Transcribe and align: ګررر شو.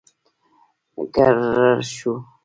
ګررر 1.15 1.79
شو. 1.95 2.13